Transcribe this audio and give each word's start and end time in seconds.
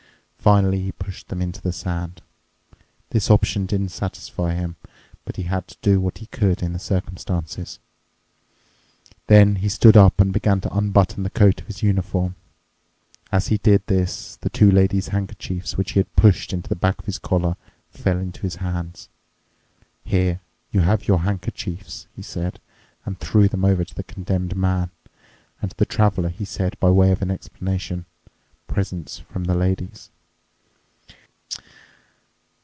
Finally 0.43 0.79
he 0.81 0.91
pushed 0.93 1.27
them 1.27 1.39
into 1.39 1.61
the 1.61 1.71
sand. 1.71 2.19
This 3.11 3.29
option 3.29 3.67
didn't 3.67 3.89
satisfy 3.89 4.55
him, 4.55 4.75
but 5.23 5.35
he 5.35 5.43
had 5.43 5.67
to 5.67 5.77
do 5.83 6.01
what 6.01 6.17
he 6.17 6.25
could 6.25 6.63
in 6.63 6.73
the 6.73 6.79
circumstances. 6.79 7.77
Then 9.27 9.57
he 9.57 9.69
stood 9.69 9.95
up 9.95 10.19
and 10.19 10.33
began 10.33 10.59
to 10.61 10.75
unbutton 10.75 11.21
the 11.21 11.29
coat 11.29 11.61
of 11.61 11.67
his 11.67 11.83
uniform. 11.83 12.33
As 13.31 13.49
he 13.49 13.59
did 13.59 13.85
this, 13.85 14.37
the 14.37 14.49
two 14.49 14.71
lady's 14.71 15.09
handkerchiefs, 15.09 15.77
which 15.77 15.91
he 15.91 15.99
had 15.99 16.15
pushed 16.15 16.51
into 16.53 16.69
the 16.69 16.75
back 16.75 16.97
of 16.97 17.05
his 17.05 17.19
collar, 17.19 17.55
fell 17.91 18.17
into 18.17 18.41
his 18.41 18.55
hands. 18.55 19.09
"Here 20.03 20.39
you 20.71 20.79
have 20.79 21.07
your 21.07 21.19
handkerchiefs," 21.19 22.07
he 22.15 22.23
said 22.23 22.59
and 23.05 23.19
threw 23.19 23.47
them 23.47 23.63
over 23.63 23.85
to 23.85 23.93
the 23.93 24.01
Condemned 24.01 24.57
Man. 24.57 24.89
And 25.61 25.69
to 25.69 25.77
the 25.77 25.85
Traveler 25.85 26.29
he 26.29 26.45
said 26.45 26.79
by 26.79 26.89
way 26.89 27.11
of 27.11 27.21
an 27.21 27.29
explanation, 27.29 28.05
"Presents 28.67 29.19
from 29.19 29.43
the 29.43 29.53
ladies." 29.53 30.09